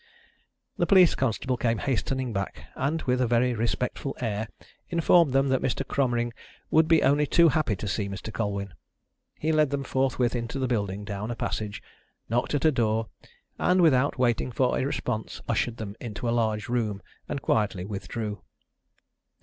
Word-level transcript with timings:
The 0.77 0.87
police 0.87 1.13
constable 1.13 1.57
came 1.57 1.77
hastening 1.77 2.33
back, 2.33 2.65
and 2.73 3.03
with 3.03 3.21
a 3.21 3.27
very 3.27 3.53
respectful 3.53 4.17
air 4.19 4.47
informed 4.89 5.31
them 5.31 5.49
that 5.49 5.61
Mr. 5.61 5.87
Cromering 5.87 6.33
would 6.71 6.87
be 6.87 7.03
only 7.03 7.27
too 7.27 7.49
happy 7.49 7.75
to 7.75 7.87
see 7.87 8.09
Mr. 8.09 8.33
Colwyn. 8.33 8.73
He 9.37 9.51
led 9.51 9.69
them 9.69 9.83
forthwith 9.83 10.35
into 10.35 10.57
the 10.57 10.67
building, 10.67 11.05
down 11.05 11.29
a 11.29 11.35
passage, 11.35 11.83
knocked 12.29 12.55
at 12.55 12.65
a 12.65 12.71
door, 12.71 13.09
and 13.59 13.79
without 13.79 14.17
waiting 14.17 14.51
for 14.51 14.75
a 14.75 14.83
response, 14.85 15.39
ushered 15.47 15.77
them 15.77 15.95
into 15.99 16.27
a 16.27 16.31
large 16.33 16.67
room 16.67 17.03
and 17.29 17.43
quietly 17.43 17.85
withdrew. 17.85 18.41